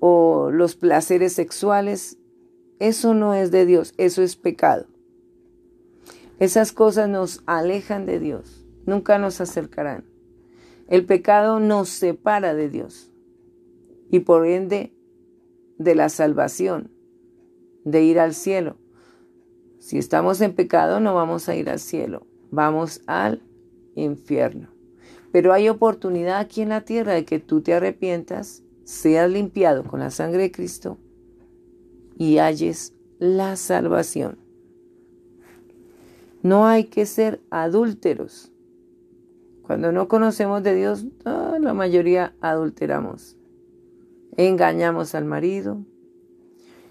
o 0.00 0.50
los 0.50 0.76
placeres 0.76 1.32
sexuales, 1.32 2.18
eso 2.78 3.14
no 3.14 3.34
es 3.34 3.50
de 3.50 3.66
Dios, 3.66 3.94
eso 3.96 4.22
es 4.22 4.36
pecado. 4.36 4.86
Esas 6.38 6.72
cosas 6.72 7.08
nos 7.08 7.42
alejan 7.46 8.04
de 8.04 8.20
Dios, 8.20 8.66
nunca 8.84 9.18
nos 9.18 9.40
acercarán. 9.40 10.04
El 10.86 11.06
pecado 11.06 11.58
nos 11.60 11.88
separa 11.88 12.54
de 12.54 12.68
Dios 12.68 13.10
y 14.10 14.20
por 14.20 14.46
ende 14.46 14.92
de 15.78 15.94
la 15.94 16.08
salvación, 16.08 16.92
de 17.86 18.02
ir 18.02 18.18
al 18.18 18.34
cielo. 18.34 18.76
Si 19.78 19.96
estamos 19.96 20.40
en 20.40 20.54
pecado 20.54 20.98
no 21.00 21.14
vamos 21.14 21.48
a 21.48 21.54
ir 21.54 21.70
al 21.70 21.78
cielo, 21.78 22.26
vamos 22.50 23.00
al 23.06 23.42
infierno. 23.94 24.68
Pero 25.32 25.52
hay 25.52 25.68
oportunidad 25.68 26.38
aquí 26.38 26.62
en 26.62 26.70
la 26.70 26.82
tierra 26.82 27.14
de 27.14 27.24
que 27.24 27.38
tú 27.38 27.62
te 27.62 27.72
arrepientas 27.72 28.64
seas 28.84 29.30
limpiado 29.30 29.84
con 29.84 30.00
la 30.00 30.10
sangre 30.10 30.42
de 30.42 30.52
Cristo 30.52 30.98
y 32.18 32.38
halles 32.38 32.92
la 33.18 33.56
salvación. 33.56 34.38
No 36.42 36.66
hay 36.66 36.84
que 36.84 37.06
ser 37.06 37.40
adúlteros. 37.50 38.52
Cuando 39.62 39.92
no 39.92 40.08
conocemos 40.08 40.62
de 40.62 40.74
Dios, 40.74 41.06
la 41.24 41.74
mayoría 41.74 42.34
adulteramos. 42.40 43.36
Engañamos 44.36 45.14
al 45.14 45.24
marido, 45.24 45.84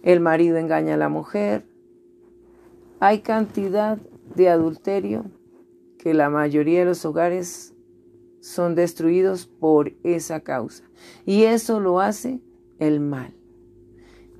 el 0.05 0.19
marido 0.19 0.57
engaña 0.57 0.93
a 0.93 0.97
la 0.97 1.09
mujer. 1.09 1.65
Hay 2.99 3.19
cantidad 3.19 3.97
de 4.35 4.49
adulterio 4.49 5.25
que 5.97 6.13
la 6.13 6.29
mayoría 6.29 6.79
de 6.79 6.85
los 6.85 7.03
hogares 7.05 7.73
son 8.39 8.75
destruidos 8.75 9.47
por 9.47 9.93
esa 10.03 10.41
causa. 10.41 10.83
Y 11.25 11.43
eso 11.43 11.79
lo 11.79 11.99
hace 11.99 12.39
el 12.77 12.99
mal. 12.99 13.33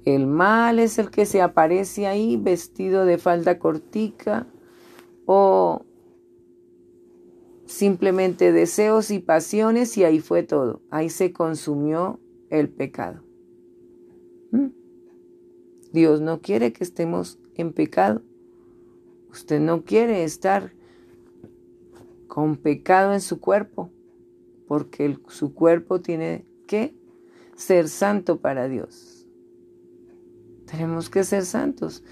El 0.05 0.27
mal 0.27 0.77
es 0.77 0.99
el 0.99 1.09
que 1.09 1.25
se 1.25 1.41
aparece 1.41 2.05
ahí 2.05 2.37
vestido 2.37 3.05
de 3.05 3.17
falda 3.17 3.57
cortica 3.57 4.45
o 5.25 5.83
simplemente 7.65 8.51
deseos 8.51 9.09
y 9.09 9.17
pasiones 9.17 9.97
y 9.97 10.03
ahí 10.03 10.19
fue 10.19 10.43
todo. 10.43 10.83
Ahí 10.91 11.09
se 11.09 11.33
consumió 11.33 12.19
el 12.51 12.69
pecado. 12.69 13.23
¿Mm? 14.51 14.84
Dios 15.95 16.19
no 16.19 16.41
quiere 16.41 16.73
que 16.73 16.83
estemos 16.83 17.39
en 17.55 17.71
pecado. 17.71 18.21
Usted 19.31 19.61
no 19.61 19.85
quiere 19.85 20.25
estar 20.25 20.73
con 22.27 22.57
pecado 22.57 23.13
en 23.13 23.21
su 23.21 23.39
cuerpo, 23.39 23.89
porque 24.67 25.17
su 25.29 25.53
cuerpo 25.53 26.01
tiene 26.01 26.45
que 26.67 26.93
ser 27.55 27.87
santo 27.87 28.41
para 28.41 28.67
Dios. 28.67 29.25
Tenemos 30.65 31.09
que 31.09 31.23
ser 31.23 31.45
santos. 31.45 32.03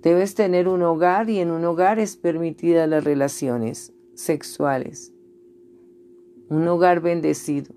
Debes 0.00 0.34
tener 0.34 0.66
un 0.66 0.82
hogar 0.82 1.28
y 1.28 1.40
en 1.40 1.50
un 1.50 1.66
hogar 1.66 1.98
es 1.98 2.16
permitida 2.16 2.86
las 2.86 3.04
relaciones 3.04 3.92
sexuales. 4.14 5.12
Un 6.48 6.66
hogar 6.66 7.00
bendecido. 7.00 7.74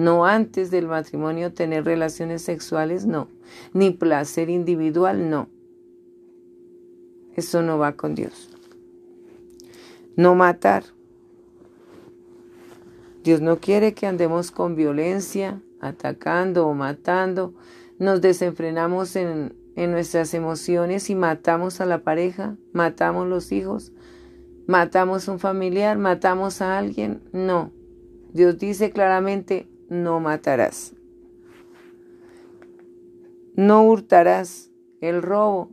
No 0.00 0.24
antes 0.24 0.70
del 0.70 0.88
matrimonio 0.88 1.52
tener 1.52 1.84
relaciones 1.84 2.40
sexuales, 2.40 3.04
no. 3.04 3.28
Ni 3.74 3.90
placer 3.90 4.48
individual, 4.48 5.28
no. 5.28 5.50
Eso 7.36 7.60
no 7.60 7.76
va 7.76 7.92
con 7.92 8.14
Dios. 8.14 8.48
No 10.16 10.34
matar. 10.34 10.84
Dios 13.22 13.42
no 13.42 13.58
quiere 13.58 13.92
que 13.92 14.06
andemos 14.06 14.50
con 14.50 14.74
violencia, 14.74 15.60
atacando 15.82 16.66
o 16.66 16.72
matando. 16.72 17.52
Nos 17.98 18.22
desenfrenamos 18.22 19.16
en, 19.16 19.54
en 19.76 19.90
nuestras 19.90 20.32
emociones 20.32 21.10
y 21.10 21.14
matamos 21.14 21.82
a 21.82 21.84
la 21.84 22.02
pareja, 22.02 22.56
matamos 22.72 23.28
los 23.28 23.52
hijos, 23.52 23.92
matamos 24.66 25.28
un 25.28 25.38
familiar, 25.38 25.98
matamos 25.98 26.62
a 26.62 26.78
alguien. 26.78 27.20
No. 27.34 27.70
Dios 28.32 28.56
dice 28.56 28.92
claramente, 28.92 29.68
no 29.90 30.20
matarás. 30.20 30.94
No 33.54 33.82
hurtarás 33.84 34.70
el 35.00 35.20
robo. 35.20 35.70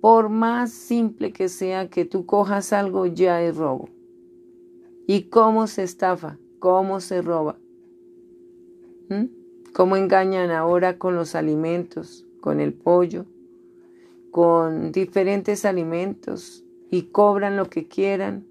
Por 0.00 0.30
más 0.30 0.72
simple 0.72 1.32
que 1.32 1.50
sea 1.50 1.90
que 1.90 2.06
tú 2.06 2.24
cojas 2.24 2.72
algo, 2.72 3.04
ya 3.04 3.42
es 3.42 3.56
robo. 3.56 3.90
¿Y 5.06 5.24
cómo 5.24 5.66
se 5.66 5.82
estafa? 5.82 6.38
¿Cómo 6.58 7.00
se 7.00 7.20
roba? 7.20 7.58
¿Mm? 9.10 9.24
¿Cómo 9.74 9.96
engañan 9.96 10.50
ahora 10.50 10.96
con 10.96 11.16
los 11.16 11.34
alimentos, 11.34 12.24
con 12.40 12.60
el 12.60 12.72
pollo, 12.72 13.26
con 14.30 14.92
diferentes 14.92 15.64
alimentos 15.64 16.64
y 16.90 17.02
cobran 17.02 17.56
lo 17.56 17.68
que 17.68 17.88
quieran, 17.88 18.46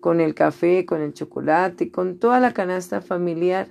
con 0.00 0.20
el 0.20 0.34
café, 0.34 0.86
con 0.86 1.02
el 1.02 1.12
chocolate, 1.12 1.90
con 1.90 2.18
toda 2.18 2.40
la 2.40 2.54
canasta 2.54 3.02
familiar? 3.02 3.68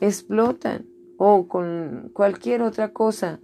Explotan 0.00 0.86
o 1.18 1.46
con 1.48 2.10
cualquier 2.14 2.62
otra 2.62 2.92
cosa. 2.92 3.40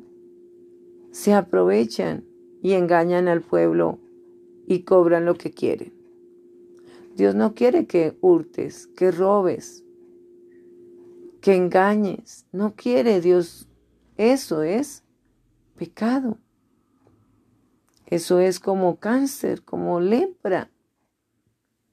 Se 1.13 1.35
aprovechan 1.35 2.25
y 2.63 2.73
engañan 2.73 3.29
al 3.29 3.43
pueblo 3.43 3.99
y 4.67 4.83
cobran 4.83 5.25
lo 5.25 5.35
que 5.35 5.51
quieren. 5.51 5.93
Dios 7.15 7.35
no 7.35 7.55
quiere 7.55 7.87
que 7.87 8.17
hurtes, 8.21 8.87
que 8.89 9.11
robes, 9.11 9.85
que 11.41 11.55
engañes. 11.55 12.47
No 12.53 12.75
quiere 12.75 13.21
Dios. 13.21 13.69
Eso 14.17 14.63
es 14.63 15.05
pecado. 15.77 16.39
Eso 18.07 18.41
es 18.41 18.61
como 18.61 18.97
cáncer, 18.97 19.63
como 19.63 20.01
lepra. 20.01 20.71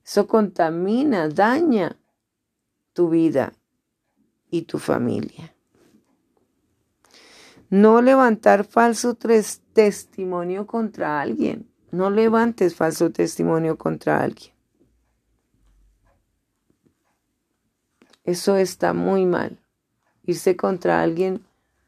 Eso 0.05 0.27
contamina, 0.27 1.29
daña 1.29 1.97
tu 2.93 3.09
vida 3.09 3.53
y 4.53 4.61
tu 4.61 4.77
familia. 4.77 5.55
No 7.71 8.03
levantar 8.03 8.65
falso 8.65 9.15
testimonio 9.15 10.67
contra 10.67 11.19
alguien. 11.19 11.67
No 11.89 12.11
levantes 12.11 12.75
falso 12.75 13.09
testimonio 13.09 13.79
contra 13.79 14.21
alguien. 14.21 14.53
Eso 18.23 18.55
está 18.55 18.93
muy 18.93 19.25
mal. 19.25 19.57
Irse 20.23 20.55
contra 20.55 21.01
alguien 21.01 21.43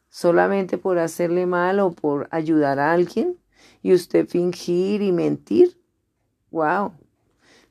solamente 0.09 0.79
por 0.79 0.97
hacerle 0.97 1.45
mal 1.45 1.79
o 1.79 1.91
por 1.91 2.27
ayudar 2.31 2.79
a 2.79 2.93
alguien 2.93 3.37
y 3.83 3.93
usted 3.93 4.27
fingir 4.27 5.03
y 5.03 5.11
mentir. 5.11 5.79
Wow. 6.49 6.93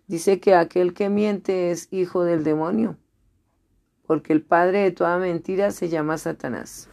Dice 0.07 0.39
que 0.39 0.55
aquel 0.55 0.95
que 0.95 1.09
miente 1.09 1.73
es 1.73 1.89
hijo 1.91 2.23
del 2.23 2.45
demonio 2.45 2.97
porque 4.07 4.33
el 4.33 4.43
padre 4.43 4.81
de 4.81 4.91
toda 4.91 5.19
mentira 5.19 5.71
se 5.71 5.89
llama 5.89 6.19
Satanás. 6.19 6.89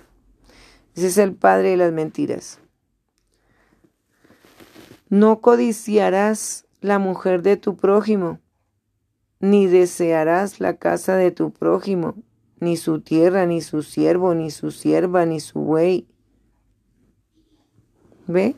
Ese 0.95 1.07
es 1.07 1.17
el 1.17 1.33
padre 1.35 1.71
de 1.71 1.77
las 1.77 1.91
mentiras. 1.91 2.59
No 5.09 5.41
codiciarás 5.41 6.65
la 6.79 6.99
mujer 6.99 7.41
de 7.41 7.57
tu 7.57 7.75
prójimo, 7.75 8.39
ni 9.39 9.67
desearás 9.67 10.59
la 10.59 10.77
casa 10.77 11.15
de 11.15 11.31
tu 11.31 11.51
prójimo, 11.51 12.15
ni 12.59 12.77
su 12.77 13.01
tierra, 13.01 13.45
ni 13.45 13.61
su 13.61 13.83
siervo, 13.83 14.33
ni 14.35 14.51
su 14.51 14.71
sierva, 14.71 15.25
ni 15.25 15.39
su 15.39 15.59
buey. 15.59 16.07
¿Ve? 18.27 18.55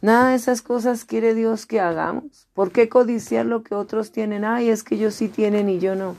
Nada 0.00 0.30
de 0.30 0.36
esas 0.36 0.62
cosas 0.62 1.04
quiere 1.04 1.34
Dios 1.34 1.66
que 1.66 1.80
hagamos. 1.80 2.48
¿Por 2.52 2.72
qué 2.72 2.88
codiciar 2.88 3.46
lo 3.46 3.62
que 3.62 3.74
otros 3.74 4.12
tienen? 4.12 4.44
Ay, 4.44 4.68
es 4.68 4.84
que 4.84 4.94
ellos 4.96 5.14
sí 5.14 5.28
tienen 5.28 5.68
y 5.68 5.78
yo 5.78 5.94
no. 5.94 6.14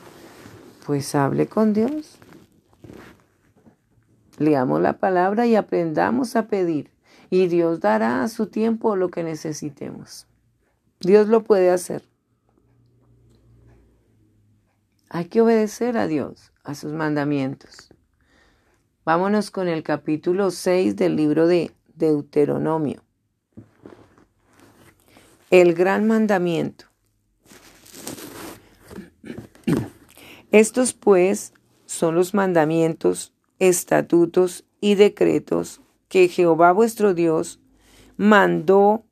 Pues 0.86 1.16
hable 1.16 1.48
con 1.48 1.74
Dios. 1.74 2.20
Leamos 4.38 4.82
la 4.82 5.00
palabra 5.00 5.48
y 5.48 5.56
aprendamos 5.56 6.36
a 6.36 6.48
pedir. 6.48 6.92
Y 7.32 7.48
Dios 7.48 7.80
dará 7.80 8.24
a 8.24 8.28
su 8.28 8.48
tiempo 8.48 8.96
lo 8.96 9.10
que 9.10 9.24
necesitemos. 9.24 10.28
Dios 11.00 11.28
lo 11.28 11.44
puede 11.44 11.72
hacer. 11.72 12.04
Hay 15.10 15.26
que 15.26 15.42
obedecer 15.42 15.98
a 15.98 16.06
Dios, 16.06 16.52
a 16.64 16.76
sus 16.76 16.94
mandamientos. 16.94 17.90
Vámonos 19.06 19.50
con 19.50 19.68
el 19.68 19.82
capítulo 19.82 20.52
6 20.52 20.96
del 20.96 21.16
libro 21.16 21.48
de 21.48 21.72
Deuteronomio. 21.96 23.02
El 25.50 25.74
gran 25.74 26.06
mandamiento. 26.06 26.86
Estos 30.56 30.94
pues 30.94 31.52
son 31.86 32.16
los 32.16 32.34
mandamientos, 32.34 33.34
estatutos 33.60 34.64
y 34.80 34.96
decretos 34.96 35.82
que 36.08 36.30
Jehová 36.30 36.72
vuestro 36.72 37.14
Dios 37.14 37.60
mandó 38.16 39.04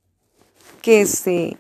que 0.82 1.06
se 1.06 1.58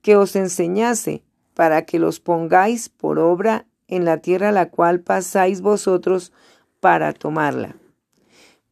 que 0.00 0.16
os 0.16 0.36
enseñase 0.36 1.22
para 1.52 1.84
que 1.84 1.98
los 1.98 2.18
pongáis 2.18 2.88
por 2.88 3.18
obra 3.18 3.66
en 3.88 4.06
la 4.06 4.22
tierra 4.22 4.52
la 4.52 4.70
cual 4.70 5.00
pasáis 5.00 5.60
vosotros 5.60 6.32
para 6.80 7.12
tomarla. 7.12 7.76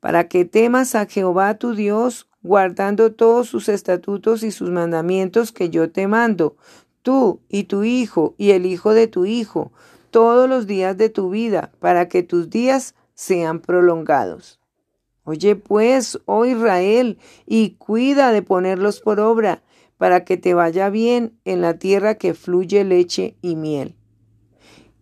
Para 0.00 0.28
que 0.28 0.46
temas 0.46 0.94
a 0.94 1.04
Jehová 1.04 1.58
tu 1.58 1.74
Dios, 1.74 2.26
guardando 2.42 3.12
todos 3.12 3.48
sus 3.48 3.68
estatutos 3.68 4.42
y 4.42 4.50
sus 4.50 4.70
mandamientos 4.70 5.52
que 5.52 5.68
yo 5.68 5.90
te 5.90 6.08
mando, 6.08 6.56
tú 7.02 7.42
y 7.50 7.64
tu 7.64 7.84
hijo 7.84 8.34
y 8.38 8.52
el 8.52 8.64
hijo 8.64 8.94
de 8.94 9.08
tu 9.08 9.26
hijo, 9.26 9.72
todos 10.10 10.48
los 10.48 10.66
días 10.66 10.96
de 10.96 11.08
tu 11.08 11.30
vida, 11.30 11.72
para 11.80 12.08
que 12.08 12.22
tus 12.22 12.50
días 12.50 12.94
sean 13.14 13.60
prolongados. 13.60 14.58
Oye 15.24 15.56
pues, 15.56 16.18
oh 16.24 16.44
Israel, 16.44 17.18
y 17.46 17.70
cuida 17.70 18.32
de 18.32 18.42
ponerlos 18.42 19.00
por 19.00 19.20
obra, 19.20 19.62
para 19.98 20.24
que 20.24 20.36
te 20.36 20.54
vaya 20.54 20.90
bien 20.90 21.38
en 21.44 21.60
la 21.60 21.78
tierra 21.78 22.14
que 22.14 22.34
fluye 22.34 22.84
leche 22.84 23.36
y 23.42 23.56
miel. 23.56 23.96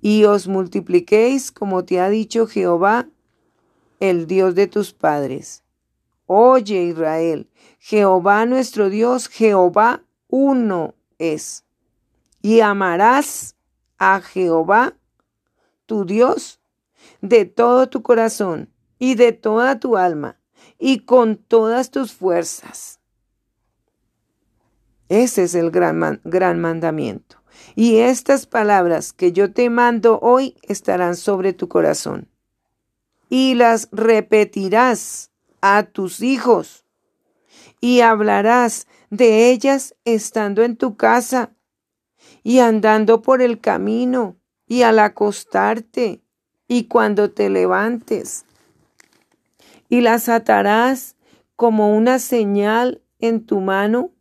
Y 0.00 0.24
os 0.24 0.48
multipliquéis 0.48 1.52
como 1.52 1.84
te 1.84 2.00
ha 2.00 2.08
dicho 2.08 2.46
Jehová, 2.46 3.08
el 4.00 4.26
Dios 4.26 4.54
de 4.54 4.66
tus 4.66 4.92
padres. 4.92 5.62
Oye 6.26 6.84
Israel, 6.84 7.48
Jehová 7.78 8.46
nuestro 8.46 8.90
Dios, 8.90 9.28
Jehová 9.28 10.02
uno 10.28 10.94
es. 11.18 11.64
Y 12.42 12.60
amarás 12.60 13.55
a 13.98 14.20
Jehová, 14.20 14.96
tu 15.86 16.04
Dios, 16.04 16.60
de 17.20 17.44
todo 17.44 17.88
tu 17.88 18.02
corazón 18.02 18.72
y 18.98 19.14
de 19.14 19.32
toda 19.32 19.78
tu 19.78 19.96
alma 19.96 20.38
y 20.78 21.00
con 21.00 21.36
todas 21.36 21.90
tus 21.90 22.12
fuerzas. 22.12 23.00
Ese 25.08 25.44
es 25.44 25.54
el 25.54 25.70
gran, 25.70 26.20
gran 26.24 26.60
mandamiento. 26.60 27.36
Y 27.74 27.98
estas 27.98 28.46
palabras 28.46 29.12
que 29.12 29.32
yo 29.32 29.52
te 29.52 29.70
mando 29.70 30.18
hoy 30.20 30.56
estarán 30.62 31.16
sobre 31.16 31.52
tu 31.52 31.68
corazón. 31.68 32.28
Y 33.28 33.54
las 33.54 33.88
repetirás 33.92 35.30
a 35.60 35.84
tus 35.84 36.20
hijos. 36.20 36.84
Y 37.80 38.00
hablarás 38.00 38.86
de 39.10 39.50
ellas 39.50 39.94
estando 40.04 40.62
en 40.62 40.76
tu 40.76 40.96
casa 40.96 41.55
y 42.46 42.60
andando 42.60 43.22
por 43.22 43.42
el 43.42 43.58
camino 43.58 44.36
y 44.68 44.82
al 44.82 45.00
acostarte 45.00 46.22
y 46.68 46.84
cuando 46.84 47.32
te 47.32 47.50
levantes 47.50 48.44
y 49.88 50.00
las 50.00 50.28
atarás 50.28 51.16
como 51.56 51.92
una 51.92 52.20
señal 52.20 53.02
en 53.18 53.44
tu 53.44 53.58
mano 53.58 54.12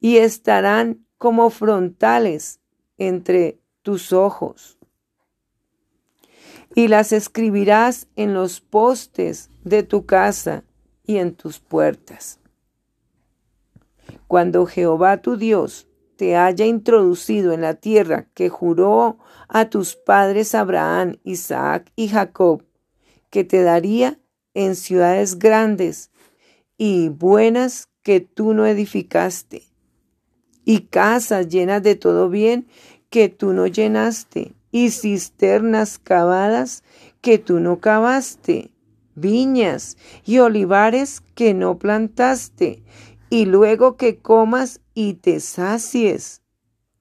y 0.00 0.16
estarán 0.16 1.06
como 1.16 1.50
frontales 1.50 2.58
entre 2.98 3.60
tus 3.82 4.12
ojos. 4.12 4.76
Y 6.74 6.88
las 6.88 7.12
escribirás 7.12 8.08
en 8.16 8.34
los 8.34 8.60
postes 8.60 9.48
de 9.62 9.84
tu 9.84 10.06
casa 10.06 10.64
y 11.04 11.18
en 11.18 11.36
tus 11.36 11.60
puertas. 11.60 12.40
Cuando 14.26 14.66
Jehová 14.66 15.18
tu 15.18 15.36
Dios 15.36 15.85
te 16.16 16.36
haya 16.36 16.66
introducido 16.66 17.52
en 17.52 17.60
la 17.60 17.74
tierra 17.74 18.26
que 18.34 18.48
juró 18.48 19.18
a 19.48 19.68
tus 19.68 19.94
padres 19.96 20.54
Abraham, 20.54 21.18
Isaac 21.24 21.92
y 21.94 22.08
Jacob, 22.08 22.64
que 23.30 23.44
te 23.44 23.62
daría 23.62 24.18
en 24.54 24.76
ciudades 24.76 25.38
grandes 25.38 26.10
y 26.78 27.08
buenas 27.10 27.88
que 28.02 28.20
tú 28.20 28.54
no 28.54 28.66
edificaste, 28.66 29.62
y 30.64 30.80
casas 30.82 31.48
llenas 31.48 31.82
de 31.82 31.96
todo 31.96 32.28
bien 32.28 32.66
que 33.10 33.28
tú 33.28 33.52
no 33.52 33.66
llenaste, 33.66 34.54
y 34.72 34.90
cisternas 34.90 35.98
cavadas 35.98 36.82
que 37.20 37.38
tú 37.38 37.60
no 37.60 37.80
cavaste, 37.80 38.70
viñas 39.14 39.96
y 40.24 40.38
olivares 40.38 41.22
que 41.34 41.54
no 41.54 41.78
plantaste, 41.78 42.82
y 43.30 43.46
luego 43.46 43.96
que 43.96 44.18
comas 44.18 44.80
y 44.94 45.14
te 45.14 45.40
sacies. 45.40 46.42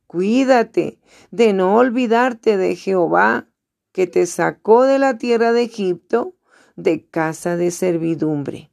Cuídate 0.07 0.99
de 1.31 1.53
no 1.53 1.75
olvidarte 1.75 2.57
de 2.57 2.75
Jehová, 2.75 3.47
que 3.91 4.07
te 4.07 4.25
sacó 4.25 4.83
de 4.83 4.99
la 4.99 5.17
tierra 5.17 5.53
de 5.53 5.63
Egipto, 5.63 6.35
de 6.75 7.05
casa 7.05 7.55
de 7.55 7.71
servidumbre. 7.71 8.71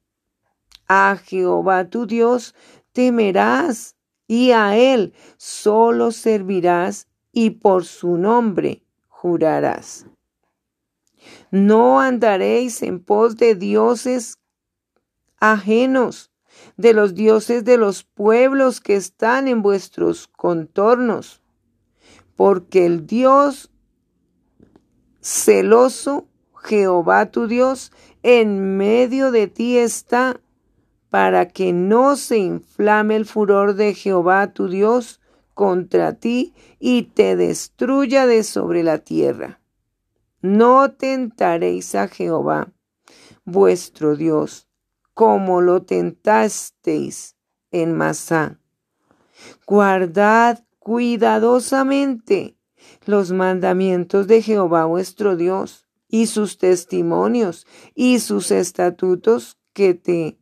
A 0.88 1.16
Jehová 1.16 1.88
tu 1.88 2.06
Dios 2.06 2.54
temerás 2.92 3.96
y 4.26 4.50
a 4.50 4.76
Él 4.76 5.14
solo 5.36 6.10
servirás 6.10 7.06
y 7.32 7.50
por 7.50 7.84
su 7.84 8.16
nombre 8.16 8.82
jurarás. 9.08 10.06
No 11.52 12.00
andaréis 12.00 12.82
en 12.82 12.98
pos 12.98 13.36
de 13.36 13.54
dioses 13.54 14.38
ajenos, 15.38 16.31
de 16.76 16.92
los 16.92 17.14
dioses 17.14 17.64
de 17.64 17.76
los 17.76 18.04
pueblos 18.04 18.80
que 18.80 18.96
están 18.96 19.48
en 19.48 19.62
vuestros 19.62 20.28
contornos, 20.28 21.42
porque 22.36 22.86
el 22.86 23.06
Dios 23.06 23.70
celoso, 25.20 26.26
Jehová 26.62 27.30
tu 27.30 27.46
Dios, 27.46 27.92
en 28.22 28.76
medio 28.76 29.30
de 29.30 29.46
ti 29.46 29.78
está, 29.78 30.40
para 31.10 31.48
que 31.48 31.72
no 31.72 32.16
se 32.16 32.38
inflame 32.38 33.16
el 33.16 33.26
furor 33.26 33.74
de 33.74 33.94
Jehová 33.94 34.52
tu 34.52 34.68
Dios 34.68 35.20
contra 35.54 36.14
ti 36.14 36.54
y 36.78 37.02
te 37.02 37.36
destruya 37.36 38.26
de 38.26 38.42
sobre 38.42 38.82
la 38.82 38.98
tierra. 38.98 39.60
No 40.40 40.90
tentaréis 40.90 41.94
a 41.94 42.08
Jehová, 42.08 42.72
vuestro 43.44 44.16
Dios, 44.16 44.66
como 45.14 45.60
lo 45.60 45.82
tentasteis 45.82 47.36
en 47.70 47.96
Masá. 47.96 48.58
Guardad 49.66 50.64
cuidadosamente 50.78 52.56
los 53.06 53.32
mandamientos 53.32 54.26
de 54.26 54.42
Jehová 54.42 54.84
vuestro 54.84 55.36
Dios 55.36 55.86
y 56.08 56.26
sus 56.26 56.58
testimonios 56.58 57.66
y 57.94 58.18
sus 58.18 58.50
estatutos 58.50 59.58
que 59.72 59.94
te 59.94 60.38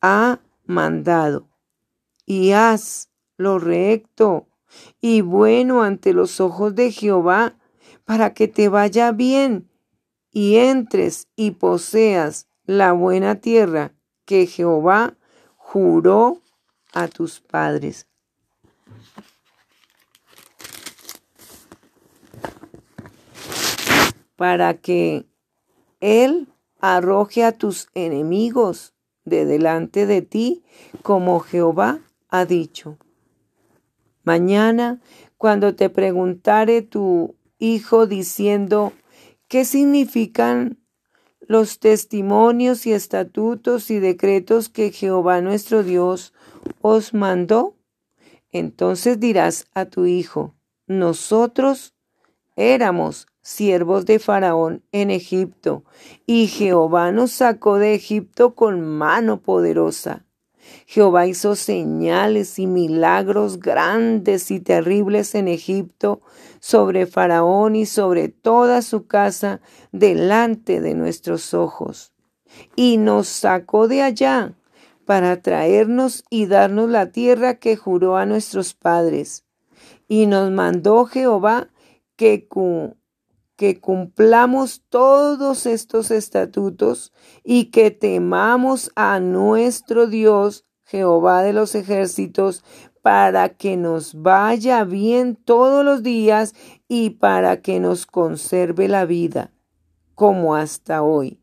ha 0.00 0.40
mandado. 0.64 1.48
Y 2.26 2.52
haz 2.52 3.10
lo 3.36 3.58
recto 3.58 4.48
y 5.00 5.22
bueno 5.22 5.82
ante 5.82 6.12
los 6.12 6.40
ojos 6.40 6.74
de 6.74 6.92
Jehová, 6.92 7.58
para 8.04 8.34
que 8.34 8.48
te 8.48 8.68
vaya 8.68 9.12
bien 9.12 9.70
y 10.30 10.56
entres 10.56 11.28
y 11.36 11.52
poseas 11.52 12.48
la 12.68 12.92
buena 12.92 13.36
tierra 13.36 13.94
que 14.26 14.46
Jehová 14.46 15.16
juró 15.56 16.42
a 16.92 17.08
tus 17.08 17.40
padres. 17.40 18.06
Para 24.36 24.74
que 24.74 25.26
Él 26.00 26.48
arroje 26.78 27.42
a 27.42 27.52
tus 27.52 27.88
enemigos 27.94 28.92
de 29.24 29.46
delante 29.46 30.04
de 30.04 30.20
ti, 30.20 30.62
como 31.02 31.40
Jehová 31.40 32.00
ha 32.28 32.44
dicho. 32.44 32.98
Mañana, 34.24 35.00
cuando 35.38 35.74
te 35.74 35.88
preguntare 35.88 36.82
tu 36.82 37.34
hijo 37.58 38.06
diciendo, 38.06 38.92
¿qué 39.48 39.64
significan 39.64 40.77
los 41.40 41.78
testimonios 41.78 42.86
y 42.86 42.92
estatutos 42.92 43.90
y 43.90 43.98
decretos 43.98 44.68
que 44.68 44.90
Jehová 44.92 45.40
nuestro 45.40 45.82
Dios 45.82 46.32
os 46.80 47.14
mandó? 47.14 47.76
Entonces 48.50 49.20
dirás 49.20 49.66
a 49.74 49.86
tu 49.86 50.06
hijo, 50.06 50.54
nosotros 50.86 51.94
éramos 52.56 53.26
siervos 53.40 54.04
de 54.04 54.18
Faraón 54.18 54.82
en 54.92 55.10
Egipto, 55.10 55.84
y 56.26 56.48
Jehová 56.48 57.12
nos 57.12 57.32
sacó 57.32 57.76
de 57.76 57.94
Egipto 57.94 58.54
con 58.54 58.80
mano 58.80 59.42
poderosa. 59.42 60.27
Jehová 60.86 61.26
hizo 61.26 61.54
señales 61.54 62.58
y 62.58 62.66
milagros 62.66 63.60
grandes 63.60 64.50
y 64.50 64.60
terribles 64.60 65.34
en 65.34 65.48
Egipto 65.48 66.22
sobre 66.60 67.06
Faraón 67.06 67.76
y 67.76 67.86
sobre 67.86 68.28
toda 68.28 68.82
su 68.82 69.06
casa 69.06 69.60
delante 69.92 70.80
de 70.80 70.94
nuestros 70.94 71.54
ojos. 71.54 72.12
Y 72.74 72.96
nos 72.96 73.28
sacó 73.28 73.88
de 73.88 74.02
allá 74.02 74.54
para 75.04 75.40
traernos 75.40 76.24
y 76.28 76.46
darnos 76.46 76.90
la 76.90 77.12
tierra 77.12 77.54
que 77.54 77.76
juró 77.76 78.16
a 78.16 78.26
nuestros 78.26 78.74
padres. 78.74 79.44
Y 80.06 80.26
nos 80.26 80.50
mandó 80.50 81.04
Jehová 81.06 81.68
que, 82.16 82.46
que 83.58 83.80
cumplamos 83.80 84.84
todos 84.88 85.66
estos 85.66 86.12
estatutos 86.12 87.12
y 87.42 87.72
que 87.72 87.90
temamos 87.90 88.92
a 88.94 89.18
nuestro 89.18 90.06
Dios, 90.06 90.64
Jehová 90.84 91.42
de 91.42 91.52
los 91.52 91.74
ejércitos, 91.74 92.62
para 93.02 93.48
que 93.48 93.76
nos 93.76 94.22
vaya 94.22 94.84
bien 94.84 95.34
todos 95.34 95.84
los 95.84 96.04
días 96.04 96.54
y 96.86 97.10
para 97.10 97.60
que 97.60 97.80
nos 97.80 98.06
conserve 98.06 98.86
la 98.86 99.06
vida, 99.06 99.50
como 100.14 100.54
hasta 100.54 101.02
hoy. 101.02 101.40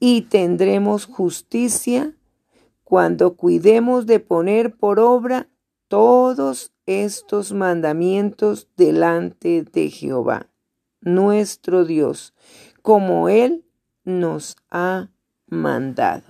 Y 0.00 0.22
tendremos 0.22 1.06
justicia 1.06 2.16
cuando 2.82 3.36
cuidemos 3.36 4.06
de 4.06 4.18
poner 4.18 4.76
por 4.76 4.98
obra 4.98 5.48
todos 5.86 6.72
estos 6.84 7.52
mandamientos 7.52 8.68
delante 8.76 9.62
de 9.62 9.88
Jehová 9.88 10.48
nuestro 11.04 11.84
Dios, 11.84 12.34
como 12.82 13.28
Él 13.28 13.64
nos 14.04 14.56
ha 14.70 15.10
mandado. 15.46 16.24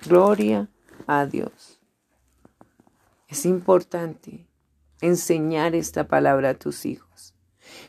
Gloria 0.00 0.68
a 1.06 1.26
Dios. 1.26 1.80
Es 3.28 3.44
importante 3.44 4.46
enseñar 5.00 5.74
esta 5.74 6.08
palabra 6.08 6.50
a 6.50 6.54
tus 6.54 6.86
hijos, 6.86 7.34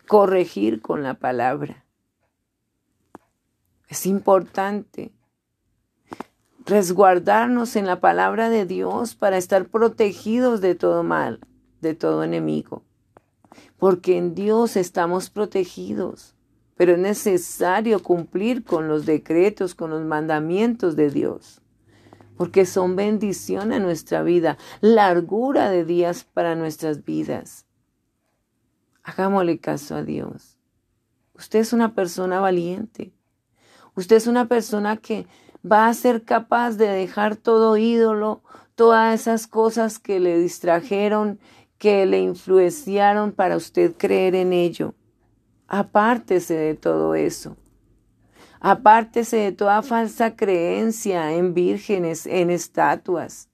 corregir 0.08 0.82
con 0.82 1.02
la 1.02 1.16
palabra. 1.16 1.86
Es 3.88 4.06
importante 4.06 5.12
resguardarnos 6.66 7.76
en 7.76 7.88
la 7.88 8.00
palabra 8.00 8.50
de 8.50 8.66
Dios 8.66 9.16
para 9.16 9.38
estar 9.38 9.66
protegidos 9.70 10.62
de 10.62 10.76
todo 10.76 11.04
mal, 11.04 11.40
de 11.82 11.96
todo 11.96 12.24
enemigo 12.24 12.84
porque 13.80 14.18
en 14.18 14.36
Dios 14.36 14.76
estamos 14.76 15.30
protegidos, 15.30 16.36
pero 16.76 16.94
es 16.94 17.00
necesario 17.00 18.04
cumplir 18.04 18.64
con 18.64 18.88
los 18.88 19.06
decretos, 19.06 19.74
con 19.74 19.90
los 19.90 20.04
mandamientos 20.04 20.96
de 20.96 21.10
Dios, 21.10 21.62
porque 22.38 22.66
son 22.66 22.96
bendición 22.96 23.72
a 23.72 23.80
nuestra 23.80 24.22
vida, 24.22 24.58
largura 24.82 25.70
de 25.72 25.86
días 25.86 26.26
para 26.26 26.56
nuestras 26.56 27.04
vidas. 27.06 27.66
Hagámosle 29.04 29.60
caso 29.60 29.96
a 29.96 30.04
Dios. 30.04 30.58
Usted 31.34 31.60
es 31.60 31.74
una 31.74 31.96
persona 31.96 32.42
valiente. 32.42 33.14
Usted 33.96 34.18
es 34.18 34.28
una 34.28 34.48
persona 34.48 34.98
que 34.98 35.26
va 35.70 35.88
a 35.88 35.94
ser 35.94 36.24
capaz 36.24 36.76
de 36.76 36.88
dejar 36.88 37.38
todo 37.38 37.78
ídolo, 37.78 38.44
todas 38.76 39.22
esas 39.22 39.48
cosas 39.48 40.00
que 40.00 40.20
le 40.20 40.38
distrajeron 40.38 41.40
que 41.80 42.06
le 42.06 42.20
influenciaron 42.20 43.32
para 43.32 43.58
usted 43.58 43.96
creer 43.98 44.36
en 44.36 44.54
ello. 44.54 44.94
Apártese 45.68 46.54
de 46.54 46.76
todo 46.76 47.16
eso. 47.16 47.56
Apártese 48.60 49.38
de 49.38 49.52
toda 49.54 49.82
falsa 49.82 50.36
creencia 50.36 51.34
en 51.34 51.54
vírgenes, 51.54 52.28
en 52.28 52.50
estatuas, 52.50 53.50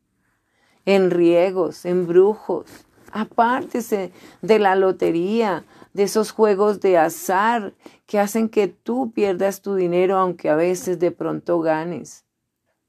en 0.85 1.11
riegos, 1.11 1.85
en 1.85 2.07
brujos. 2.07 2.65
Apártese 3.11 4.11
de 4.41 4.59
la 4.59 4.75
lotería, 4.75 5.63
de 5.93 6.03
esos 6.03 6.31
juegos 6.31 6.81
de 6.81 6.97
azar 6.97 7.73
que 8.07 8.19
hacen 8.19 8.49
que 8.49 8.67
tú 8.67 9.11
pierdas 9.13 9.61
tu 9.61 9.75
dinero 9.75 10.17
aunque 10.17 10.49
a 10.49 10.55
veces 10.55 10.99
de 10.99 11.11
pronto 11.11 11.61
ganes. 11.61 12.24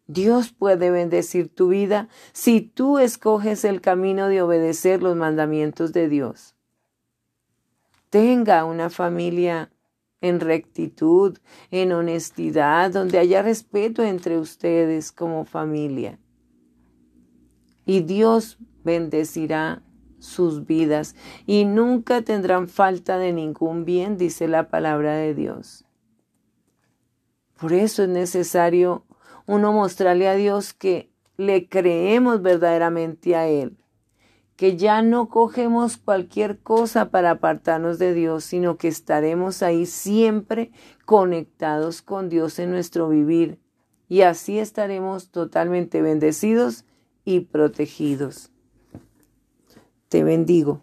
Dios 0.07 0.53
puede 0.53 0.91
bendecir 0.91 1.53
tu 1.53 1.69
vida 1.69 2.09
si 2.33 2.61
tú 2.61 2.99
escoges 2.99 3.65
el 3.65 3.81
camino 3.81 4.29
de 4.29 4.43
obedecer 4.43 5.03
los 5.03 5.17
mandamientos 5.17 5.93
de 5.93 6.09
Dios. 6.09 6.55
Tenga 8.11 8.65
una 8.65 8.89
familia 8.89 9.73
en 10.21 10.41
rectitud, 10.41 11.39
en 11.71 11.93
honestidad, 11.93 12.91
donde 12.93 13.19
haya 13.19 13.43
respeto 13.43 14.03
entre 14.03 14.39
ustedes 14.39 15.13
como 15.13 15.45
familia. 15.45 16.19
Y 17.85 18.01
Dios 18.01 18.59
bendecirá 18.85 19.83
sus 20.19 20.67
vidas 20.67 21.15
y 21.47 21.65
nunca 21.65 22.23
tendrán 22.23 22.69
falta 22.69 23.19
de 23.19 23.33
ningún 23.33 23.85
bien, 23.85 24.17
dice 24.17 24.49
la 24.49 24.69
palabra 24.69 25.17
de 25.17 25.35
Dios. 25.35 25.85
Por 27.59 27.73
eso 27.73 28.03
es 28.03 28.09
necesario 28.09 29.05
uno 29.47 29.73
mostrarle 29.73 30.29
a 30.29 30.35
Dios 30.35 30.75
que 30.75 31.11
le 31.37 31.69
creemos 31.69 32.43
verdaderamente 32.43 33.37
a 33.37 33.47
Él, 33.49 33.77
que 34.57 34.77
ya 34.77 35.03
no 35.03 35.29
cogemos 35.29 35.97
cualquier 35.97 36.59
cosa 36.59 37.11
para 37.11 37.33
apartarnos 37.33 37.99
de 37.99 38.15
Dios, 38.15 38.45
sino 38.45 38.77
que 38.77 38.89
estaremos 38.89 39.63
ahí 39.63 39.87
siempre 39.87 40.71
conectados 41.05 42.03
con 42.03 42.29
Dios 42.29 42.59
en 42.59 42.71
nuestro 42.71 43.09
vivir 43.09 43.61
y 44.09 44.23
así 44.23 44.59
estaremos 44.59 45.31
totalmente 45.31 46.01
bendecidos 46.03 46.85
y 47.25 47.41
protegidos. 47.41 48.51
Te 50.09 50.23
bendigo. 50.23 50.83